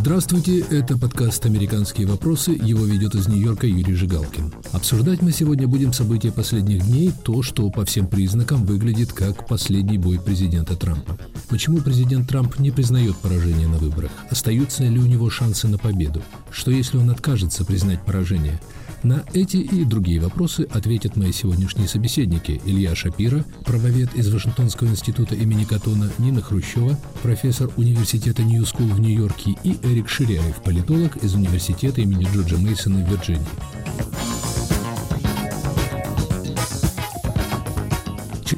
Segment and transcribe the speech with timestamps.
[0.00, 2.52] Здравствуйте, это подкаст «Американские вопросы».
[2.52, 4.54] Его ведет из Нью-Йорка Юрий Жигалкин.
[4.70, 9.98] Обсуждать мы сегодня будем события последних дней, то, что по всем признакам выглядит как последний
[9.98, 11.18] бой президента Трампа.
[11.48, 14.12] Почему президент Трамп не признает поражение на выборах?
[14.30, 16.22] Остаются ли у него шансы на победу?
[16.52, 18.60] Что если он откажется признать поражение?
[19.02, 25.36] На эти и другие вопросы ответят мои сегодняшние собеседники Илья Шапира, правовед из Вашингтонского института
[25.36, 31.34] имени Катона, Нина Хрущева, профессор университета New School в Нью-Йорке и Эрик Ширяев, политолог из
[31.34, 33.46] университета имени Джорджа Мейсона в Вирджинии.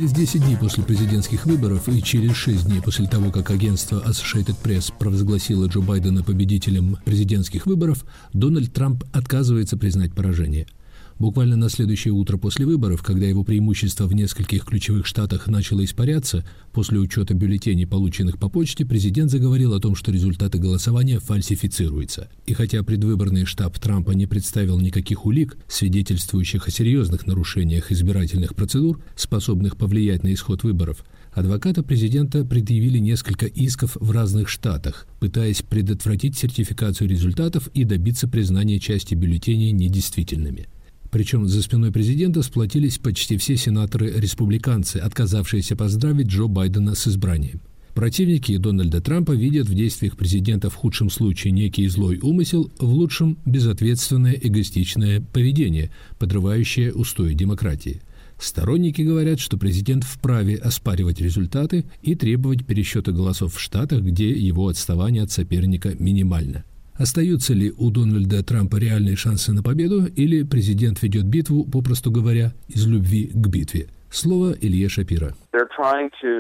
[0.00, 4.56] Через 10 дней после президентских выборов и через 6 дней после того, как агентство Associated
[4.64, 10.66] Press провозгласило Джо Байдена победителем президентских выборов, Дональд Трамп отказывается признать поражение–
[11.20, 16.46] Буквально на следующее утро после выборов, когда его преимущество в нескольких ключевых штатах начало испаряться,
[16.73, 22.30] после учета бюллетеней, полученных по почте, президент заговорил о том, что результаты голосования фальсифицируются.
[22.46, 28.98] И хотя предвыборный штаб Трампа не представил никаких улик, свидетельствующих о серьезных нарушениях избирательных процедур,
[29.15, 36.37] способных повлиять на исход выборов, Адвокаты президента предъявили несколько исков в разных штатах, пытаясь предотвратить
[36.37, 40.66] сертификацию результатов и добиться признания части бюллетеней недействительными.
[41.11, 47.61] Причем за спиной президента сплотились почти все сенаторы-республиканцы, отказавшиеся поздравить Джо Байдена с избранием.
[47.95, 53.38] Противники Дональда Трампа видят в действиях президента в худшем случае некий злой умысел, в лучшем–
[53.45, 58.01] безответственное эгоистичное поведение, подрывающее устои демократии.
[58.38, 64.69] Сторонники говорят, что президент вправе оспаривать результаты и требовать пересчета голосов в штатах, где его
[64.69, 66.65] отставание от соперника минимально.
[67.00, 72.53] Остаются ли у Дональда Трампа реальные шансы на победу, или президент ведет битву, попросту говоря,
[72.69, 73.88] из любви к битве?
[74.11, 75.34] Слово Илье Шапира.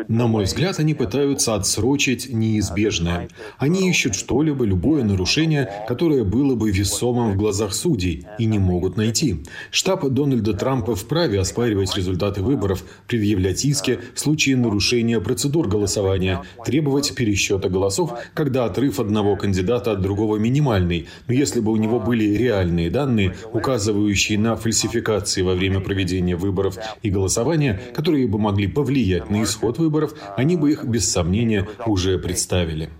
[0.08, 3.28] На мой взгляд, они пытаются отсрочить неизбежное.
[3.58, 8.96] Они ищут что-либо, любое нарушение, которое было бы весомым в глазах судей, и не могут
[8.96, 9.42] найти.
[9.70, 17.14] Штаб Дональда Трампа вправе оспаривать результаты выборов, предъявлять иски в случае нарушения процедур голосования, требовать
[17.14, 21.08] пересчета голосов, когда отрыв одного кандидата от другого минимальный.
[21.28, 26.76] Но если бы у него были реальные данные, указывающие на фальсификации во время проведения выборов
[27.02, 27.59] и голосования,
[27.94, 32.90] которые бы могли повлиять влиять на исход выборов, они бы их, без сомнения, уже представили.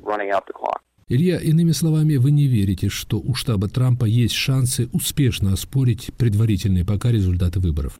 [1.08, 6.84] Илья, иными словами, вы не верите, что у штаба Трампа есть шансы успешно оспорить предварительные
[6.84, 7.98] пока результаты выборов?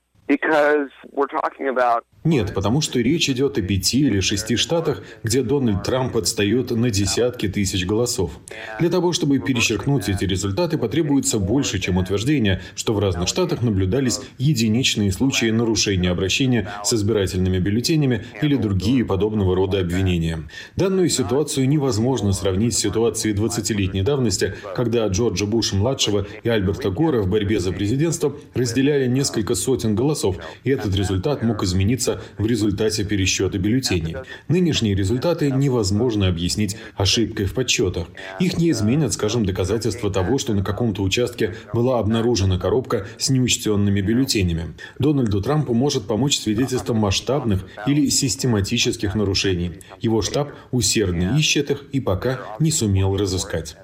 [2.22, 6.90] Нет, потому что речь идет о пяти или шести штатах, где Дональд Трамп отстает на
[6.90, 8.32] десятки тысяч голосов.
[8.78, 14.20] Для того, чтобы перечеркнуть эти результаты, потребуется больше, чем утверждение, что в разных штатах наблюдались
[14.36, 20.42] единичные случаи нарушения обращения с избирательными бюллетенями или другие подобного рода обвинения.
[20.76, 27.28] Данную ситуацию невозможно сравнить с ситуацией 20-летней давности, когда Джорджа Буша-младшего и Альберта Гора в
[27.28, 30.19] борьбе за президентство разделяли несколько сотен голосов,
[30.64, 34.16] и этот результат мог измениться в результате пересчета бюллетеней.
[34.48, 38.06] Нынешние результаты невозможно объяснить ошибкой в подсчетах.
[38.38, 44.00] Их не изменят, скажем, доказательства того, что на каком-то участке была обнаружена коробка с неучтенными
[44.00, 44.74] бюллетенями.
[44.98, 49.72] Дональду Трампу может помочь свидетельством масштабных или систематических нарушений.
[50.00, 53.76] Его штаб усердно ищет их и пока не сумел разыскать.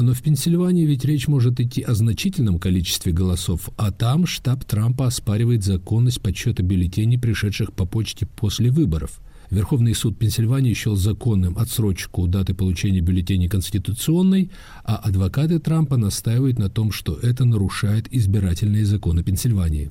[0.00, 5.06] Но в Пенсильвании ведь речь может идти о значительном количестве голосов, а там штаб Трампа
[5.06, 9.20] оспаривает законность подсчета бюллетеней, пришедших по почте после выборов.
[9.50, 14.50] Верховный суд Пенсильвании счел законным отсрочку даты получения бюллетеней конституционной,
[14.84, 19.90] а адвокаты Трампа настаивают на том, что это нарушает избирательные законы Пенсильвании.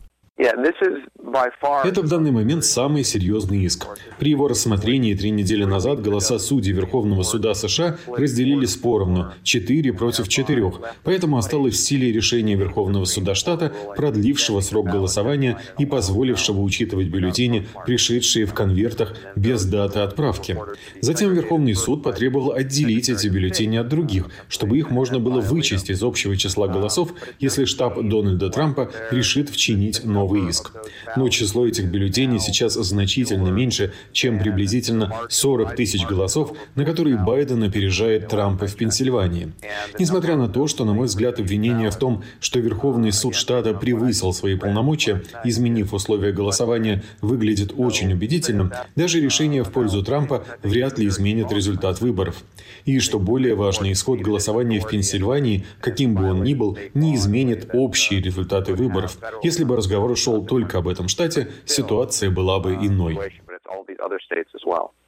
[1.83, 3.85] Это в данный момент самый серьезный иск.
[4.19, 10.29] При его рассмотрении три недели назад голоса судей Верховного суда США разделились поровну– 4 против
[10.29, 10.72] 4.
[11.03, 17.67] Поэтому осталось в силе решение Верховного суда штата, продлившего срок голосования и позволившего учитывать бюллетени,
[17.85, 20.57] пришедшие в конвертах без даты отправки.
[21.01, 26.01] Затем Верховный суд потребовал отделить эти бюллетени от других, чтобы их можно было вычесть из
[26.01, 30.72] общего числа голосов, если штаб Дональда Трампа решит вчинить новый новый иск.
[31.16, 37.64] Но число этих бюллетеней сейчас значительно меньше, чем приблизительно 40 тысяч голосов, на которые Байден
[37.64, 39.52] опережает Трампа в Пенсильвании.
[39.98, 44.34] Несмотря на то, что, на мой взгляд, обвинение в том, что Верховный суд штата превысил
[44.34, 51.08] свои полномочия, изменив условия голосования, выглядит очень убедительным, даже решение в пользу Трампа вряд ли
[51.08, 52.44] изменит результат выборов.
[52.86, 57.70] И, что более важно, исход голосования в Пенсильвании, каким бы он ни был, не изменит
[57.74, 59.18] общие результаты выборов.
[59.44, 63.18] Если бы разговор шел только об этом штате, ситуация была бы иной.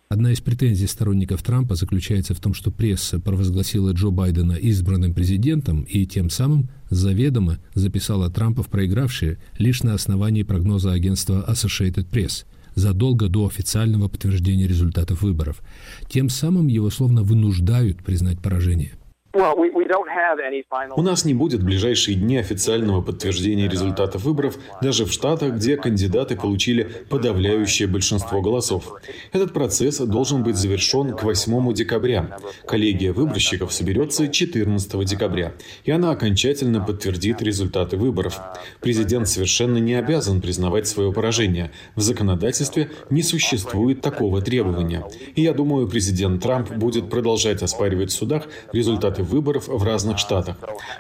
[0.10, 5.84] Одна из претензий сторонников Трампа заключается в том, что пресса провозгласила Джо Байдена избранным президентом
[5.84, 12.46] и тем самым заведомо записала Трампа в проигравшие лишь на основании прогноза агентства Associated Press
[12.76, 15.62] задолго до официального подтверждения результатов выборов.
[16.10, 18.94] Тем самым его словно вынуждают признать поражение.
[19.34, 25.78] У нас не будет в ближайшие дни официального подтверждения результатов выборов даже в штатах, где
[25.78, 28.94] кандидаты получили подавляющее большинство голосов.
[29.32, 32.38] Этот процесс должен быть завершен к 8 декабря.
[32.66, 35.54] Коллегия выборщиков соберется 14 декабря,
[35.86, 38.38] и она окончательно подтвердит результаты выборов.
[38.82, 41.72] Президент совершенно не обязан признавать свое поражение.
[41.96, 45.06] В законодательстве не существует такого требования.
[45.36, 50.18] И я думаю, президент Трамп будет продолжать оспаривать в судах результаты результаты выборов в разных
[50.18, 50.56] штатах.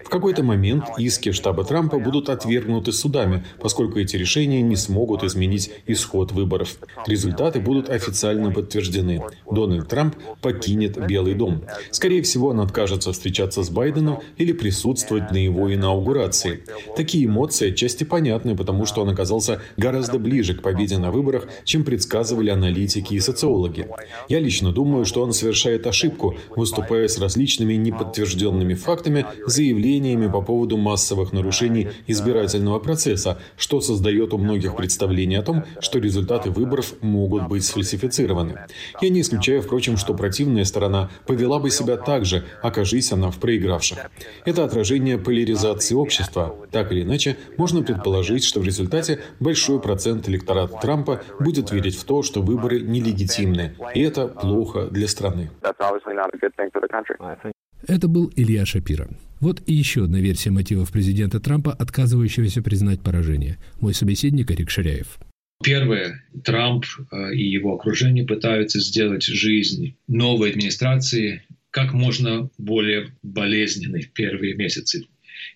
[0.05, 5.71] В какой-то момент иски штаба Трампа будут отвергнуты судами, поскольку эти решения не смогут изменить
[5.87, 6.77] исход выборов.
[7.07, 9.21] Результаты будут официально подтверждены.
[9.51, 11.61] Дональд Трамп покинет Белый дом.
[11.91, 16.63] Скорее всего, он откажется встречаться с Байденом или присутствовать на его инаугурации.
[16.95, 21.83] Такие эмоции отчасти понятны, потому что он оказался гораздо ближе к победе на выборах, чем
[21.83, 23.87] предсказывали аналитики и социологи.
[24.29, 30.41] Я лично думаю, что он совершает ошибку, выступая с различными неподтвержденными подтвержденными фактами, заявлениями по
[30.41, 36.93] поводу массовых нарушений избирательного процесса, что создает у многих представление о том, что результаты выборов
[37.01, 38.65] могут быть сфальсифицированы.
[39.01, 43.37] Я не исключаю, впрочем, что противная сторона повела бы себя так же, окажись она в
[43.37, 43.97] проигравших.
[44.45, 46.55] Это отражение поляризации общества.
[46.71, 52.03] Так или иначе, можно предположить, что в результате большой процент электората Трампа будет верить в
[52.03, 55.49] то, что выборы нелегитимны, и это плохо для страны.
[57.87, 59.09] Это был Илья Шапира.
[59.39, 63.57] Вот и еще одна версия мотивов президента Трампа, отказывающегося признать поражение.
[63.79, 65.17] Мой собеседник Эрик Ширяев.
[65.63, 74.01] Первое, Трамп э, и его окружение пытаются сделать жизнь новой администрации как можно более болезненной
[74.01, 75.07] в первые месяцы.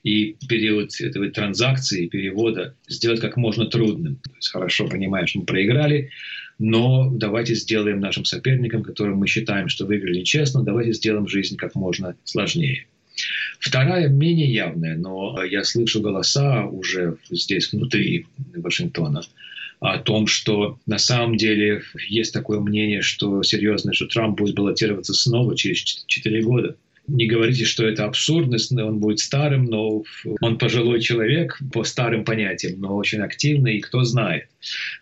[0.04, 4.16] И период этого транзакции, перевода сделать как можно трудным.
[4.18, 6.10] То есть хорошо понимаешь, мы проиграли,
[6.58, 11.76] но давайте сделаем нашим соперникам, которым мы считаем, что выиграли честно, давайте сделаем жизнь как
[11.76, 12.88] можно сложнее.
[13.60, 19.22] Вторая, менее явная, но я слышу голоса уже здесь внутри Вашингтона
[19.80, 25.14] о том, что на самом деле есть такое мнение, что серьезно, что Трамп будет баллотироваться
[25.14, 26.76] снова через 4 года
[27.08, 30.04] не говорите, что это абсурдность, он будет старым, но
[30.42, 34.48] он пожилой человек по старым понятиям, но очень активный, и кто знает.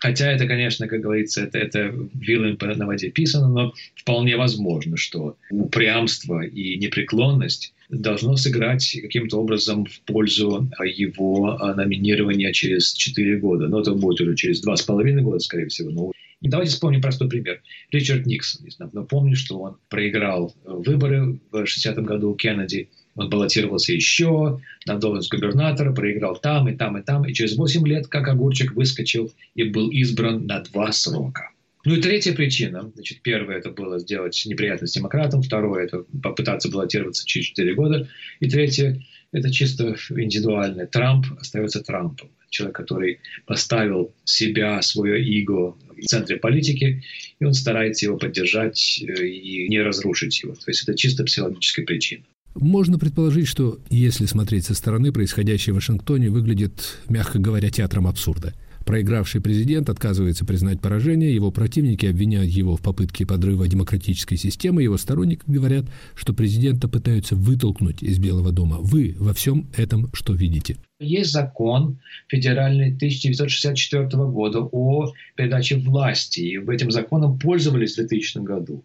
[0.00, 5.36] Хотя это, конечно, как говорится, это, это вилами на воде писано, но вполне возможно, что
[5.50, 13.68] упрямство и непреклонность должно сыграть каким-то образом в пользу его номинирования через 4 года.
[13.68, 16.12] Но это будет уже через 2,5 года, скорее всего, но
[16.48, 17.62] давайте вспомним простой пример.
[17.90, 18.66] Ричард Никсон.
[18.92, 22.90] Напомню, что он проиграл выборы в 60-м году у Кеннеди.
[23.16, 27.24] Он баллотировался еще на должность губернатора, проиграл там и там и там.
[27.24, 31.50] И через 8 лет, как огурчик, выскочил и был избран на два срока.
[31.84, 32.90] Ну и третья причина.
[32.94, 35.42] Значит, первое это было сделать неприятность демократам.
[35.42, 38.08] Второе это попытаться баллотироваться через 4 года.
[38.40, 39.02] И третье
[39.32, 40.86] это чисто индивидуальное.
[40.86, 42.30] Трамп остается Трампом.
[42.54, 47.02] Человек, который поставил себя, свое эго в центре политики,
[47.40, 50.54] и он старается его поддержать э, и не разрушить его.
[50.54, 52.22] То есть это чисто психологическая причина.
[52.54, 58.54] Можно предположить, что, если смотреть со стороны, происходящее в Вашингтоне выглядит, мягко говоря, театром абсурда–
[58.84, 64.98] Проигравший президент отказывается признать поражение, его противники обвиняют его в попытке подрыва демократической системы, его
[64.98, 68.78] сторонники говорят, что президента пытаются вытолкнуть из Белого дома.
[68.80, 70.76] Вы во всем этом что видите?
[71.00, 71.98] Есть закон
[72.28, 76.40] федеральный 1964 года о передаче власти.
[76.40, 78.84] И этим законом пользовались в 2000 году,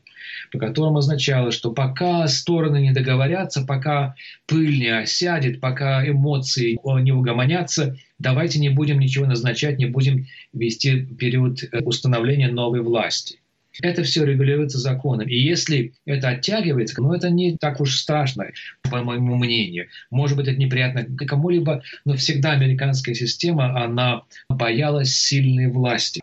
[0.52, 4.16] по которому означало, что пока стороны не договорятся, пока
[4.48, 11.06] пыль не осядет, пока эмоции не угомонятся, давайте не будем ничего назначать, не будем вести
[11.06, 13.40] период э, установления новой власти.
[13.82, 15.28] Это все регулируется законом.
[15.28, 18.48] И если это оттягивается, ну это не так уж страшно,
[18.90, 19.88] по моему мнению.
[20.10, 26.22] Может быть, это неприятно кому-либо, но всегда американская система, она боялась сильной власти.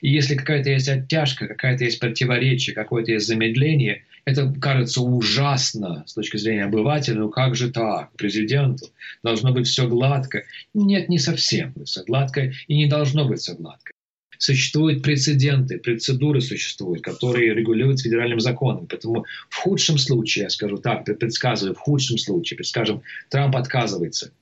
[0.00, 6.14] И если какая-то есть оттяжка, какая-то есть противоречие, какое-то есть замедление, это кажется ужасно с
[6.14, 7.16] точки зрения обывателя.
[7.16, 8.12] Ну как же так?
[8.16, 8.86] Президенту
[9.22, 10.44] должно быть все гладко.
[10.72, 13.92] Нет, не совсем все гладко и не должно быть все гладко.
[14.38, 18.86] Существуют прецеденты, процедуры существуют, которые регулируют федеральным законом.
[18.86, 24.32] Поэтому в худшем случае, я скажу так, предсказываю, в худшем случае, предскажем, Трамп отказывается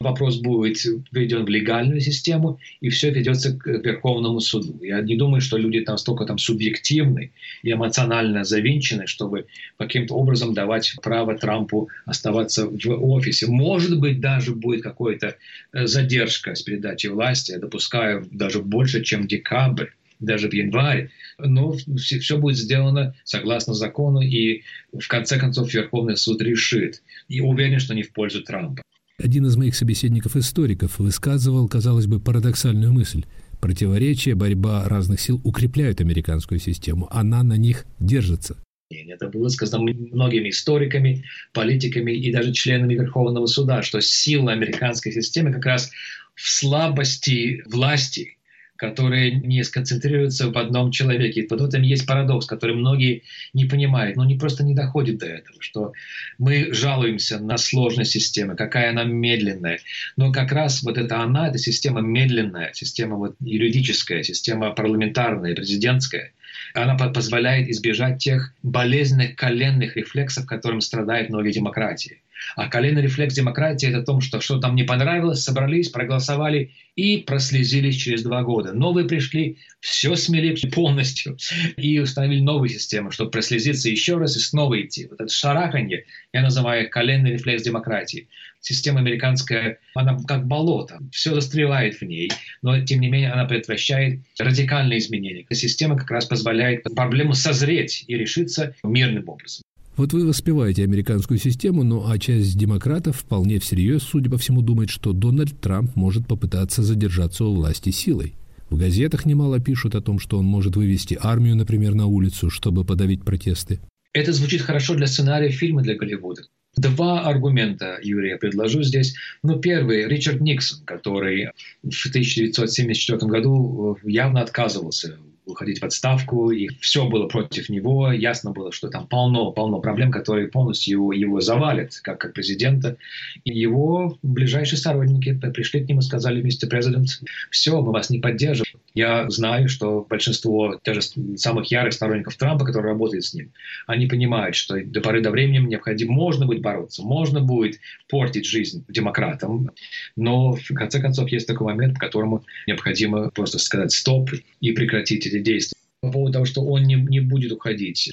[0.00, 0.78] вопрос будет
[1.10, 4.82] введен в легальную систему, и все ведется к Верховному суду.
[4.82, 9.46] Я не думаю, что люди там столько там субъективны и эмоционально завинчены, чтобы
[9.78, 13.46] каким-то образом давать право Трампу оставаться в офисе.
[13.46, 15.36] Может быть, даже будет какая-то
[15.72, 19.88] э, задержка с передачей власти, я допускаю даже больше, чем декабрь
[20.22, 24.62] даже в январе, но все, все будет сделано согласно закону, и
[24.92, 27.02] в конце концов Верховный суд решит.
[27.28, 28.82] И уверен, что не в пользу Трампа.
[29.22, 33.24] Один из моих собеседников-историков высказывал, казалось бы, парадоксальную мысль.
[33.60, 37.06] Противоречия, борьба разных сил укрепляют американскую систему.
[37.08, 38.56] Она на них держится.
[38.90, 45.52] Это было сказано многими историками, политиками и даже членами Верховного суда, что сила американской системы
[45.52, 45.92] как раз
[46.34, 48.38] в слабости власти,
[48.82, 51.42] которые не сконцентрируются в одном человеке.
[51.42, 53.22] И вот в этом есть парадокс, который многие
[53.52, 55.92] не понимают, но не просто не доходит до этого, что
[56.36, 59.78] мы жалуемся на сложность системы, какая она медленная.
[60.16, 66.32] Но как раз вот это она, эта система медленная, система вот юридическая, система парламентарная, президентская,
[66.74, 72.21] она позволяет избежать тех болезненных коленных рефлексов, которым страдают многие демократии.
[72.56, 77.96] А коленный рефлекс демократии– это то, что что там не понравилось, собрались, проголосовали и прослезились
[77.96, 78.72] через два года.
[78.72, 81.38] Новые пришли, все смели полностью
[81.76, 85.06] и установили новую систему, чтобы прослезиться еще раз и снова идти.
[85.10, 88.28] Вот это шараханье, я называю коленный рефлекс демократии.
[88.60, 92.30] Система американская, она как болото, все застревает в ней,
[92.62, 95.44] но тем не менее она предотвращает радикальные изменения.
[95.50, 99.61] Система как раз позволяет проблему созреть и решиться мирным образом.
[99.94, 104.88] Вот вы воспеваете американскую систему, ну а часть демократов вполне всерьез, судя по всему, думает,
[104.88, 108.34] что Дональд Трамп может попытаться задержаться у власти силой.
[108.70, 112.86] В газетах немало пишут о том, что он может вывести армию, например, на улицу, чтобы
[112.86, 113.80] подавить протесты.
[114.14, 116.44] Это звучит хорошо для сценария фильма для Голливуда.
[116.74, 119.14] Два аргумента, Юрий, я предложу здесь.
[119.42, 121.50] Ну, первый, Ричард Никсон, который
[121.82, 128.12] в 1974 году явно отказывался уходить в отставку, и все было против него.
[128.12, 132.96] Ясно было, что там полно-полно проблем, которые полностью его, его завалят, как, как президента.
[133.44, 137.08] И его ближайшие сторонники пришли к нему и сказали, мистер президент,
[137.50, 138.66] все, мы вас не поддержим.
[138.94, 141.00] Я знаю, что большинство даже
[141.36, 143.52] самых ярых сторонников Трампа, которые работают с ним,
[143.86, 148.84] они понимают, что до поры до времени необходимо, можно будет бороться, можно будет портить жизнь
[148.88, 149.70] демократам,
[150.16, 154.30] но в конце концов есть такой момент, в котором необходимо просто сказать стоп
[154.60, 158.10] и прекратить эти действия по поводу того, что он не, не будет уходить.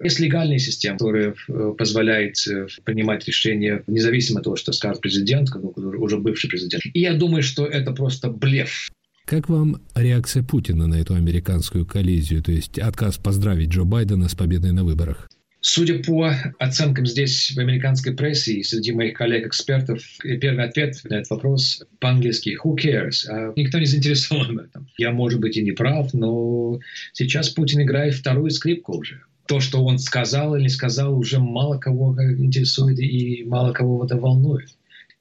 [0.00, 5.48] Есть легальная система, которая э, позволяет э, принимать решения независимо от того, что скажет президент,
[5.74, 6.84] уже бывший президент.
[6.94, 8.88] И я думаю, что это просто блеф.
[9.24, 14.34] Как вам реакция Путина на эту американскую коллизию, то есть отказ поздравить Джо Байдена с
[14.34, 15.28] победой на выборах?
[15.64, 20.02] Судя по оценкам здесь в американской прессе и среди моих коллег-экспертов,
[20.40, 23.28] первый ответ на этот вопрос по-английски «Who cares?».
[23.28, 24.88] А никто не заинтересован в этом.
[24.98, 26.80] Я, может быть, и не прав, но
[27.12, 29.22] сейчас Путин играет вторую скрипку уже.
[29.46, 34.16] То, что он сказал или не сказал, уже мало кого интересует и мало кого это
[34.16, 34.70] волнует.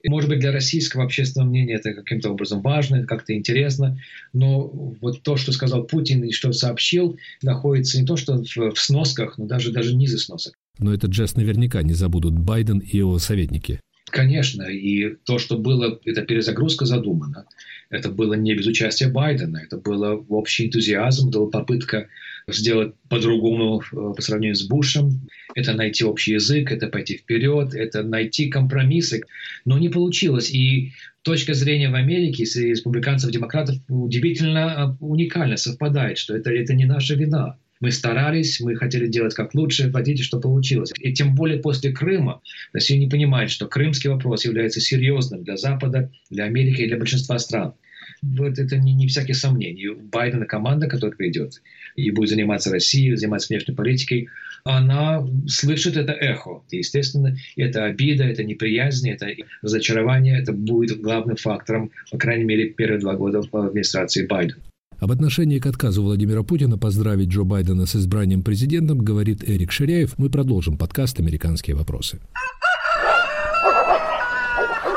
[0.05, 3.99] Может быть, для российского общественного мнения это каким-то образом важно, как-то интересно,
[4.33, 4.67] но
[5.01, 9.45] вот то, что сказал Путин и что сообщил, находится не то что в, сносках, но
[9.45, 10.53] даже, даже ниже сносок.
[10.79, 13.79] Но этот жест наверняка не забудут Байден и его советники.
[14.09, 17.45] Конечно, и то, что было, эта перезагрузка задумана,
[17.89, 22.07] это было не без участия Байдена, это было общий энтузиазм, это была попытка
[22.55, 28.03] сделать по-другому э, по сравнению с Бушем, это найти общий язык, это пойти вперед, это
[28.03, 29.21] найти компромиссы.
[29.65, 30.51] Но не получилось.
[30.51, 30.91] И
[31.21, 36.73] точка зрения в Америке с республиканцев и демократов удивительно э, уникально совпадает, что это, это
[36.73, 37.57] не наша вина.
[37.79, 40.93] Мы старались, мы хотели делать как лучше, видите, что получилось.
[40.99, 42.41] И тем более после Крыма
[42.73, 47.39] Россия не понимает, что крымский вопрос является серьезным для Запада, для Америки и для большинства
[47.39, 47.73] стран.
[48.21, 49.95] Вот это не, не всякие сомнения.
[49.95, 51.61] Байдена команда, которая придет
[51.95, 54.29] и будет заниматься Россией, заниматься внешней политикой,
[54.63, 56.61] она слышит это эхо.
[56.69, 59.27] И, естественно, это обида, это неприязнь, это
[59.63, 64.61] разочарование, это будет главным фактором, по крайней мере, первые два года в администрации Байдена.
[64.99, 70.13] Об отношении к отказу Владимира Путина поздравить Джо Байдена с избранием президентом говорит Эрик Ширяев.
[70.19, 72.19] Мы продолжим подкаст «Американские вопросы».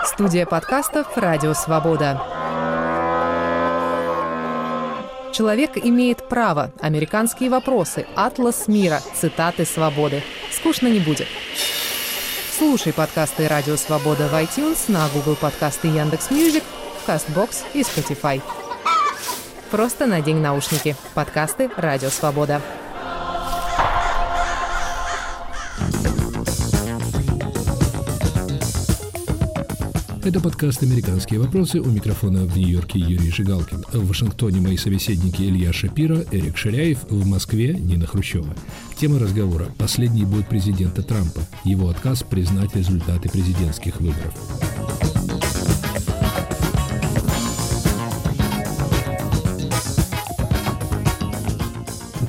[0.05, 2.44] Студия подкастов «Радио Свобода».
[5.35, 6.71] Человек имеет право.
[6.81, 8.07] Американские вопросы.
[8.15, 9.01] Атлас мира.
[9.17, 10.23] Цитаты свободы.
[10.53, 11.27] Скучно не будет.
[12.57, 18.41] Слушай подкасты «Радио Свобода» в iTunes, на Google подкасты Яндекс.Music, в Castbox и Spotify.
[19.73, 20.95] Просто надень наушники.
[21.15, 22.63] Подкасты «Радио Свобода».
[30.25, 31.81] Это подкаст «Американские вопросы».
[31.81, 33.85] У микрофона в Нью-Йорке Юрий Жигалкин.
[33.93, 37.01] В Вашингтоне мои собеседники Илья Шапира, Эрик Ширяев.
[37.11, 38.57] В Москве Нина Хрущева.
[38.99, 41.43] Тема разговора– последний бой президента Трампа.
[41.65, 44.33] Его отказ признать результаты президентских выборов.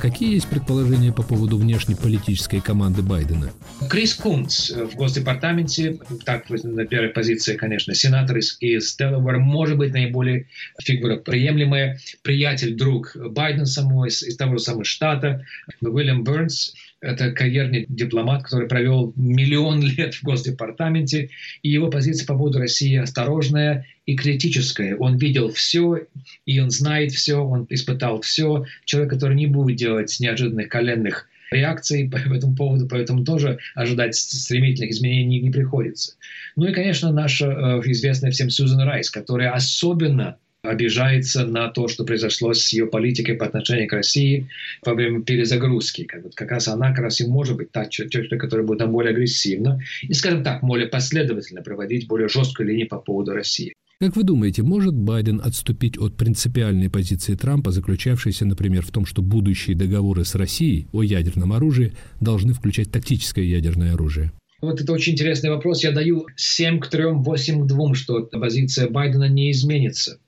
[0.06, 3.50] Какие есть предположения по поводу внешнеполитической команды Байдена?
[3.90, 9.92] Крис Кунц в Госдепартаменте, так на первой позиции, конечно, сенатор из, из Делавара, может быть
[9.92, 10.46] наиболее
[10.80, 15.44] фигура приемлемая, приятель, друг Байдена самого из, из того же самого штата,
[15.80, 21.30] Уильям Бернс, это карьерный дипломат, который провел миллион лет в Госдепартаменте,
[21.62, 24.96] и его позиция по поводу России осторожная и критическая.
[24.96, 26.06] Он видел все,
[26.46, 28.64] и он знает все, он испытал все.
[28.84, 34.92] Человек, который не будет делать неожиданных коленных реакций по этому поводу, поэтому тоже ожидать стремительных
[34.92, 36.14] изменений не приходится.
[36.54, 42.04] Ну и, конечно, наша э, известная всем Сьюзен Райс, которая особенно обижается на то, что
[42.04, 44.48] произошло с ее политикой по отношению к России
[44.84, 46.04] во время перезагрузки.
[46.04, 50.12] Как, раз она как раз и может быть та тетя, которая будет более агрессивно и,
[50.12, 53.74] скажем так, более последовательно проводить более жесткую линию по поводу России.
[53.98, 59.22] Как вы думаете, может Байден отступить от принципиальной позиции Трампа, заключавшейся, например, в том, что
[59.22, 64.32] будущие договоры с Россией о ядерном оружии должны включать тактическое ядерное оружие?
[64.60, 65.82] Вот это очень интересный вопрос.
[65.82, 70.18] Я даю 7 к 3, 8 к 2, что позиция Байдена не изменится.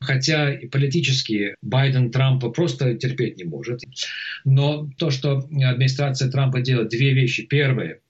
[0.00, 3.82] Хотя и политически Байден Трампа просто терпеть не может.
[4.46, 7.44] Но то, что администрация Трампа делает, две вещи.
[7.46, 8.00] Первое,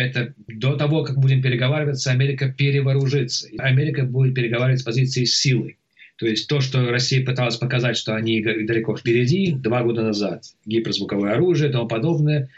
[0.00, 3.48] это до того, как будем переговариваться, Америка перевооружится.
[3.58, 5.76] Америка будет переговаривать с позиции силы.
[6.16, 11.32] То есть то, что Россия пыталась показать, что они далеко впереди, два года назад, гиперзвуковое
[11.32, 12.50] оружие и тому подобное,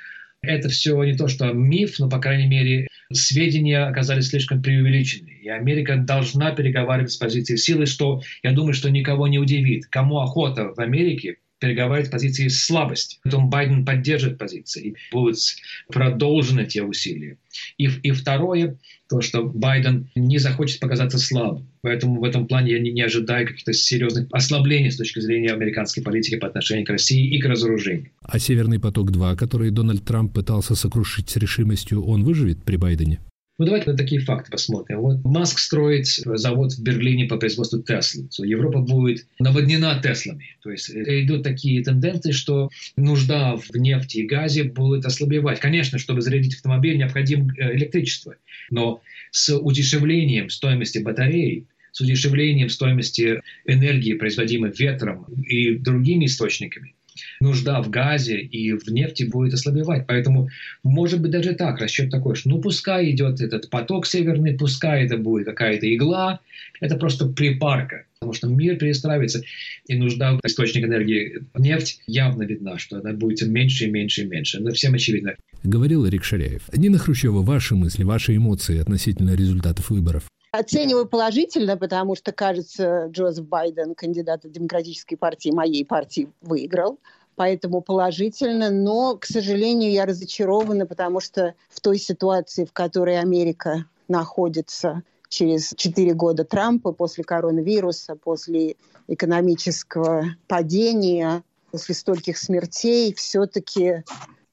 [0.43, 5.31] это все не то, что миф, но, по крайней мере, сведения оказались слишком преувеличены.
[5.41, 9.87] И Америка должна переговаривать с позиции силы, что, я думаю, что никого не удивит.
[9.87, 13.19] Кому охота в Америке переговаривать позиции слабости.
[13.23, 15.39] Потом Байден поддержит позиции будут
[15.87, 17.39] продолжены те усилия.
[17.79, 21.69] И, и второе, то, что Байден не захочет показаться слабым.
[21.83, 26.03] Поэтому в этом плане я не, не ожидаю каких-то серьезных ослаблений с точки зрения американской
[26.03, 28.11] политики по отношению к России и к разоружению.
[28.23, 33.21] А «Северный поток-2», который Дональд Трамп пытался сокрушить с решимостью, он выживет при Байдене?
[33.63, 35.03] Ну, давайте на такие факты посмотрим.
[35.03, 38.27] Вот Маск строит завод в Берлине по производству Теслы.
[38.39, 40.57] Европа будет наводнена Теслами.
[40.65, 45.61] То есть э, идут такие тенденции, что нужда в нефти и газе будет ослабевать.
[45.61, 48.35] Конечно, чтобы зарядить автомобиль, необходимо э, электричество.
[48.69, 56.95] Но с удешевлением стоимости батарей с удешевлением стоимости энергии, производимой ветром и другими источниками,
[57.41, 60.07] нужда в газе и в нефти будет ослабевать.
[60.07, 60.49] Поэтому,
[60.83, 65.17] может быть, даже так, расчет такой, что ну пускай идет этот поток северный, пускай это
[65.17, 66.41] будет какая-то игла,
[66.81, 69.43] это просто припарка, потому что мир перестраивается,
[69.87, 74.27] и нужда в источник энергии нефть явно видна, что она будет меньше и меньше и
[74.27, 74.61] меньше.
[74.61, 75.35] Но всем очевидно.
[75.63, 76.63] Говорил Рик Шаряев.
[76.73, 80.25] Нина Хрущева, ваши мысли, ваши эмоции относительно результатов выборов?
[80.53, 86.99] Оцениваю положительно, потому что, кажется, Джозеф Байден, кандидат от Демократической партии, моей партии, выиграл.
[87.37, 93.87] Поэтому положительно, но, к сожалению, я разочарована, потому что в той ситуации, в которой Америка
[94.09, 98.77] находится через четыре года Трампа, после коронавируса, после
[99.09, 104.05] экономического падения, после стольких смертей, все-таки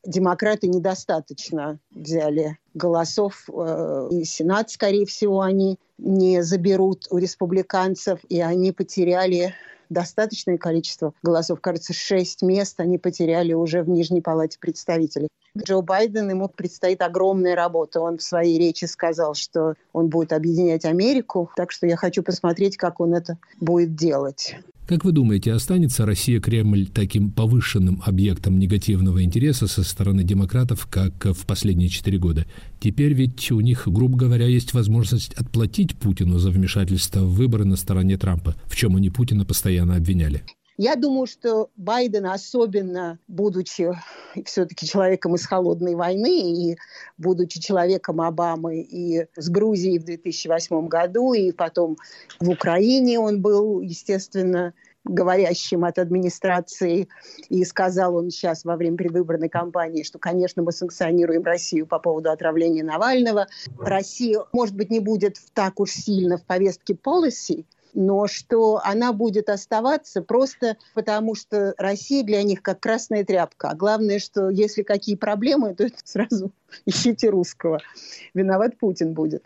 [0.05, 8.39] демократы недостаточно взяли голосов, э, и Сенат, скорее всего, они не заберут у республиканцев, и
[8.41, 9.53] они потеряли
[9.89, 11.59] достаточное количество голосов.
[11.62, 15.29] Кажется, шесть мест они потеряли уже в Нижней палате представителей.
[15.57, 17.99] Джо Байден, ему предстоит огромная работа.
[17.99, 21.49] Он в своей речи сказал, что он будет объединять Америку.
[21.55, 24.55] Так что я хочу посмотреть, как он это будет делать.
[24.89, 31.45] Как вы думаете, останется Россия-Кремль таким повышенным объектом негативного интереса со стороны демократов, как в
[31.45, 32.47] последние четыре года?
[32.80, 37.75] Теперь ведь у них, грубо говоря, есть возможность отплатить Путину за вмешательство в выборы на
[37.75, 40.41] стороне Трампа, в чем они Путина постоянно обвиняли.
[40.81, 43.91] Я думаю, что Байден, особенно будучи
[44.45, 46.77] все-таки человеком из холодной войны и
[47.17, 51.97] будучи человеком Обамы и с Грузией в 2008 году, и потом
[52.39, 57.09] в Украине он был, естественно, говорящим от администрации,
[57.49, 62.31] и сказал он сейчас во время предвыборной кампании, что, конечно, мы санкционируем Россию по поводу
[62.31, 63.47] отравления Навального.
[63.79, 69.49] Россия, может быть, не будет так уж сильно в повестке policy, но что она будет
[69.49, 73.69] оставаться просто потому, что Россия для них как красная тряпка.
[73.69, 76.52] А главное, что если какие проблемы, то сразу
[76.86, 77.80] ищите русского.
[78.34, 79.43] Виноват Путин будет.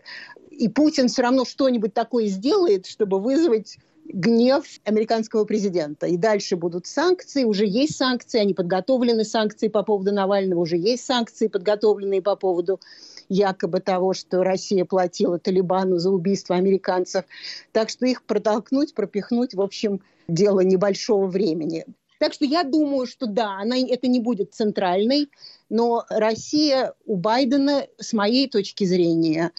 [0.50, 6.06] И Путин все равно что-нибудь такое сделает, чтобы вызвать гнев американского президента.
[6.06, 11.04] И дальше будут санкции, уже есть санкции, они подготовлены санкции по поводу Навального, уже есть
[11.04, 12.80] санкции, подготовленные по поводу
[13.28, 17.24] якобы того, что Россия платила Талибану за убийство американцев.
[17.72, 21.84] Так что их протолкнуть, пропихнуть, в общем, дело небольшого времени.
[22.18, 25.28] Так что я думаю, что да, она, это не будет центральной,
[25.68, 29.50] но Россия у Байдена, с моей точки зрения,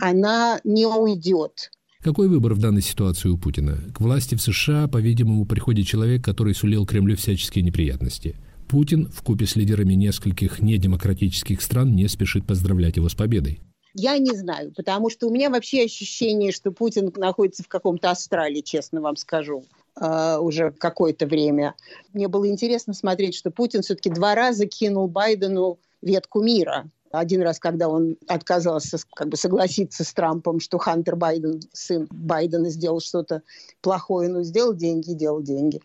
[0.00, 1.70] она не уйдет.
[2.00, 3.78] Какой выбор в данной ситуации у Путина?
[3.94, 8.36] К власти в США, по-видимому, приходит человек, который сулил Кремлю всяческие неприятности.
[8.74, 13.60] Путин в купе с лидерами нескольких недемократических стран не спешит поздравлять его с победой.
[13.94, 18.62] Я не знаю, потому что у меня вообще ощущение, что Путин находится в каком-то астрале,
[18.62, 19.62] честно вам скажу
[19.96, 21.74] uh, уже какое-то время.
[22.14, 26.90] Мне было интересно смотреть, что Путин все-таки два раза кинул Байдену ветку мира.
[27.18, 32.70] Один раз, когда он отказался как бы согласиться с Трампом, что Хантер Байден, сын Байдена,
[32.70, 33.42] сделал что-то
[33.80, 35.80] плохое, ну, сделал деньги, делал деньги.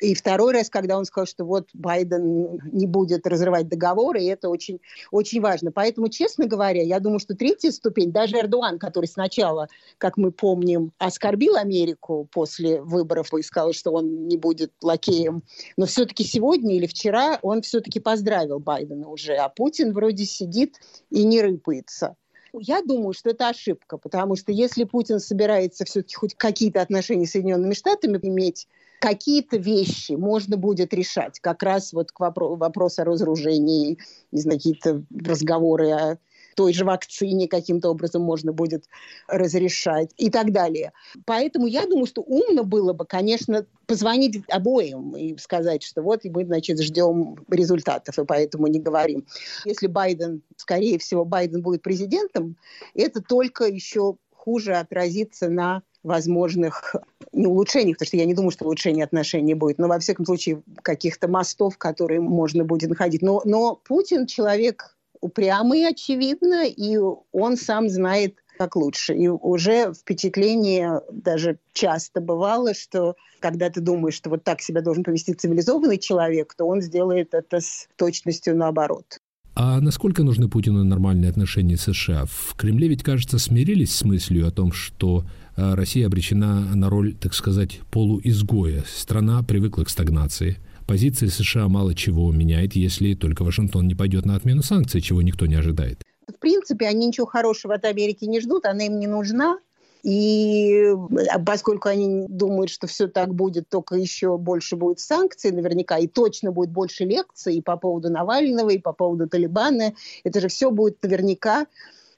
[0.00, 4.48] И второй раз, когда он сказал, что вот Байден не будет разрывать договоры, и это
[4.48, 5.70] очень, очень важно.
[5.70, 9.68] Поэтому, честно говоря, я думаю, что третья ступень, даже Эрдоган, который сначала,
[9.98, 15.42] как мы помним, оскорбил Америку после выборов и сказал, что он не будет лакеем,
[15.76, 20.71] но все-таки сегодня или вчера он все-таки поздравил Байдена уже, а Путин вроде сидит
[21.10, 22.16] и не рыпается.
[22.52, 27.30] Я думаю, что это ошибка, потому что если Путин собирается все-таки хоть какие-то отношения с
[27.30, 28.68] Соединенными Штатами иметь,
[29.00, 31.40] какие-то вещи можно будет решать.
[31.40, 33.98] Как раз вот к вопросу вопрос о разоружении,
[34.30, 36.18] не знаю, какие-то разговоры о
[36.54, 38.84] той же вакцине каким-то образом можно будет
[39.28, 40.92] разрешать и так далее.
[41.24, 46.44] Поэтому я думаю, что умно было бы, конечно, позвонить обоим и сказать, что вот мы,
[46.44, 49.26] значит, ждем результатов, и поэтому не говорим.
[49.64, 52.56] Если Байден, скорее всего, Байден будет президентом,
[52.94, 56.96] это только еще хуже отразится на возможных
[57.32, 60.62] не улучшениях, потому что я не думаю, что улучшение отношений будет, но во всяком случае
[60.82, 63.22] каких-то мостов, которые можно будет находить.
[63.22, 66.98] Но, но Путин человек упрямый, очевидно, и
[67.32, 69.14] он сам знает, как лучше.
[69.14, 75.04] И уже впечатление даже часто бывало, что когда ты думаешь, что вот так себя должен
[75.04, 79.18] повести цивилизованный человек, то он сделает это с точностью наоборот.
[79.54, 82.24] А насколько нужны Путину нормальные отношения с США?
[82.26, 85.24] В Кремле ведь, кажется, смирились с мыслью о том, что
[85.56, 88.84] а, Россия обречена на роль, так сказать, полуизгоя.
[88.86, 94.36] Страна привыкла к стагнации– Позиция США мало чего меняет, если только Вашингтон не пойдет на
[94.36, 96.02] отмену санкций, чего никто не ожидает.
[96.28, 99.58] В принципе, они ничего хорошего от Америки не ждут, она им не нужна.
[100.02, 100.92] И
[101.30, 106.08] а поскольку они думают, что все так будет, только еще больше будет санкций наверняка, и
[106.08, 110.72] точно будет больше лекций и по поводу Навального, и по поводу Талибана, это же все
[110.72, 111.66] будет наверняка,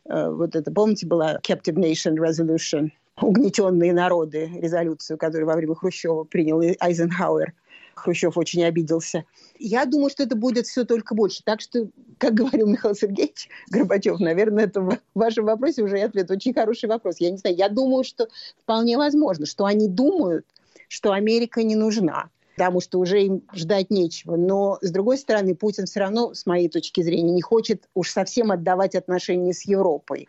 [0.06, 6.24] э, вот это, помните, была Captive Nation Resolution, угнетенные народы, резолюцию, которую во время Хрущева
[6.24, 7.52] принял Айзенхауэр.
[7.96, 9.24] Хрущев очень обиделся.
[9.58, 11.42] Я думаю, что это будет все только больше.
[11.44, 16.30] Так что, как говорил Михаил Сергеевич Горбачев, наверное, это в вашем вопросе уже ответ.
[16.30, 17.16] Очень хороший вопрос.
[17.18, 17.56] Я не знаю.
[17.56, 18.28] Я думаю, что
[18.62, 20.46] вполне возможно, что они думают,
[20.88, 24.36] что Америка не нужна потому что уже им ждать нечего.
[24.36, 28.52] Но, с другой стороны, Путин все равно, с моей точки зрения, не хочет уж совсем
[28.52, 30.28] отдавать отношения с Европой.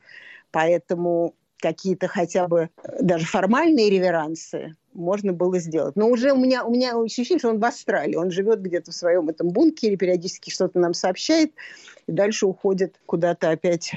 [0.49, 5.95] Поэтому какие-то хотя бы даже формальные реверансы можно было сделать.
[5.95, 8.15] Но уже у меня, у меня ощущение, что он в Австралии.
[8.15, 11.51] Он живет где-то в своем этом бункере, периодически что-то нам сообщает,
[12.07, 13.91] и дальше уходит куда-то опять.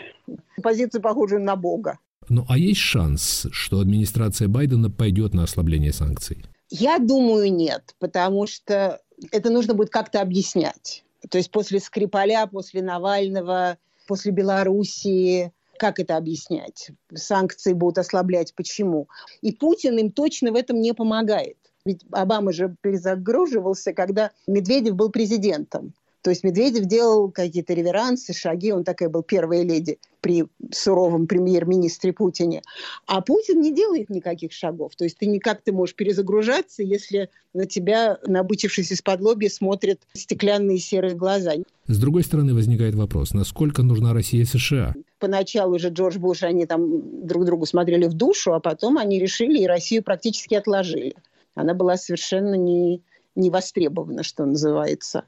[0.62, 1.98] Позицию похожую на Бога.
[2.28, 6.44] Ну а есть шанс, что администрация Байдена пойдет на ослабление санкций?
[6.68, 9.00] Я думаю, нет, потому что
[9.32, 11.04] это нужно будет как-то объяснять.
[11.30, 16.90] То есть после Скрипаля, после Навального, после Белоруссии, как это объяснять?
[17.14, 18.54] Санкции будут ослаблять.
[18.54, 19.08] Почему?
[19.40, 21.56] И Путин им точно в этом не помогает.
[21.84, 25.94] Ведь Обама же перезагруживался, когда Медведев был президентом.
[26.22, 32.12] То есть Медведев делал какие-то реверансы, шаги, он такая был первая леди при суровом премьер-министре
[32.12, 32.62] Путине.
[33.06, 34.96] А Путин не делает никаких шагов.
[34.96, 40.78] То есть ты никак ты можешь перезагружаться, если на тебя, набычившись из-под лоби, смотрят стеклянные
[40.78, 41.52] серые глаза.
[41.86, 44.94] С другой стороны, возникает вопрос, насколько нужна Россия США?
[45.18, 49.59] Поначалу же Джордж Буш, они там друг другу смотрели в душу, а потом они решили
[49.59, 51.16] и Россию практически отложили.
[51.54, 53.02] Она была совершенно не,
[53.35, 55.24] не востребована, что называется.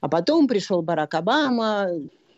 [0.00, 1.88] А потом пришел Барак Обама,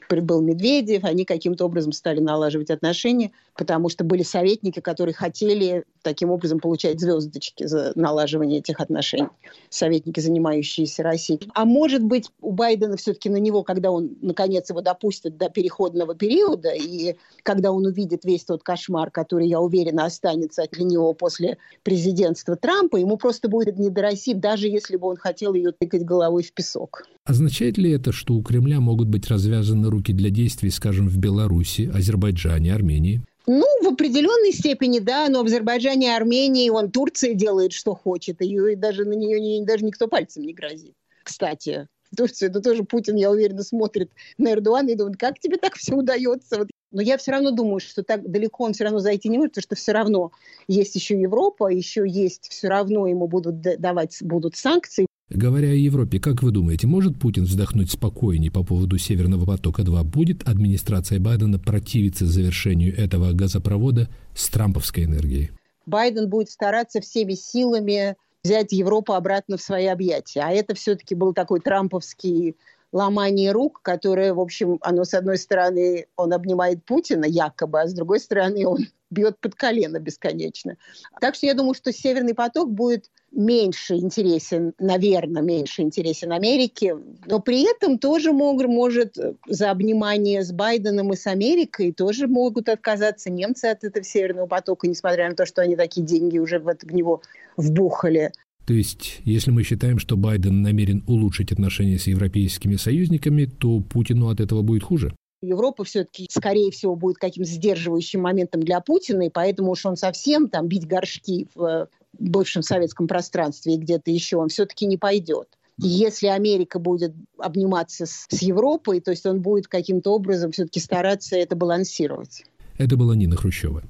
[0.08, 6.30] прибыл Медведев, они каким-то образом стали налаживать отношения, потому что были советники, которые хотели таким
[6.30, 9.26] образом получать звездочки за налаживание этих отношений,
[9.70, 11.40] советники, занимающиеся Россией.
[11.52, 16.14] А может быть, у Байдена все-таки на него, когда он, наконец, его допустит до переходного
[16.14, 21.58] периода, и когда он увидит весь тот кошмар, который, я уверена, останется для него после
[21.82, 26.04] президентства Трампа, ему просто будет не до России, даже если бы он хотел ее тыкать
[26.04, 27.02] головой в песок.
[27.24, 31.90] Означает ли это, что у Кремля могут быть развязаны руки для действий, скажем, в Беларуси,
[31.92, 33.22] Азербайджане, Армении?
[33.46, 38.42] Ну, в определенной степени, да, но в Азербайджане и Армении он Турция делает, что хочет,
[38.42, 40.94] и даже на нее не, даже никто пальцем не грозит.
[41.22, 45.58] Кстати, в Турцию это тоже Путин, я уверена, смотрит на Эрдогана и думает, как тебе
[45.58, 46.58] так все удается?
[46.58, 46.68] Вот.
[46.90, 49.62] Но я все равно думаю, что так далеко он все равно зайти не может, потому
[49.62, 50.32] что все равно
[50.66, 55.06] есть еще Европа, еще есть, все равно ему будут давать будут санкции.
[55.28, 60.04] Говоря о Европе, как вы думаете, может Путин вздохнуть спокойнее по поводу Северного потока-2?
[60.04, 65.50] Будет администрация Байдена противиться завершению этого газопровода с трамповской энергией?
[65.84, 70.42] Байден будет стараться всеми силами взять Европу обратно в свои объятия.
[70.42, 72.54] А это все-таки был такой трамповский
[72.92, 77.94] ломание рук, которое, в общем, оно, с одной стороны, он обнимает Путина якобы, а с
[77.94, 80.76] другой стороны, он бьет под колено бесконечно.
[81.20, 86.96] Так что я думаю, что «Северный поток» будет меньше интересен, наверное, меньше интересен Америке,
[87.26, 92.68] но при этом тоже мог, может за обнимание с Байденом и с Америкой тоже могут
[92.68, 96.68] отказаться немцы от этого «Северного потока», несмотря на то, что они такие деньги уже в,
[96.68, 97.20] это, в него
[97.56, 98.32] вбухали.
[98.66, 104.28] То есть, если мы считаем, что Байден намерен улучшить отношения с европейскими союзниками, то Путину
[104.28, 105.14] от этого будет хуже?
[105.42, 110.48] Европа все-таки, скорее всего, будет каким-то сдерживающим моментом для Путина, и поэтому уж он совсем
[110.48, 115.48] там бить горшки в бывшем советском пространстве и где-то еще он все-таки не пойдет.
[115.78, 121.36] Если Америка будет обниматься с, с Европой, то есть он будет каким-то образом все-таки стараться
[121.36, 122.44] это балансировать.
[122.78, 123.82] Это была Нина Хрущева.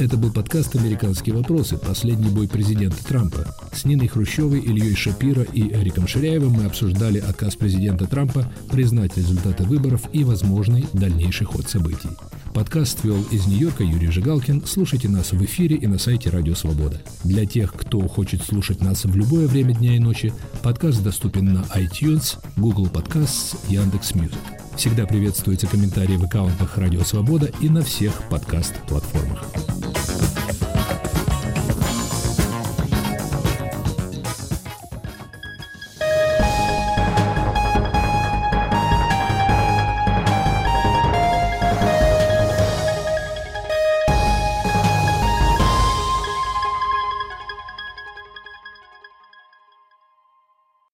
[0.00, 1.76] Это был подкаст «Американские вопросы.
[1.76, 3.54] Последний бой президента Трампа».
[3.70, 9.64] С Ниной Хрущевой, Ильей Шапира и Эриком Ширяевым мы обсуждали отказ президента Трампа признать результаты
[9.64, 12.08] выборов и возможный дальнейший ход событий.
[12.54, 14.62] Подкаст вел из Нью-Йорка Юрий Жигалкин.
[14.64, 17.02] Слушайте нас в эфире и на сайте Радио Свобода.
[17.22, 20.32] Для тех, кто хочет слушать нас в любое время дня и ночи,
[20.62, 24.59] подкаст доступен на iTunes, Google Podcasts, Яндекс.Music.
[24.76, 29.44] Всегда приветствуются комментарии в аккаунтах Радио Свобода и на всех подкаст-платформах.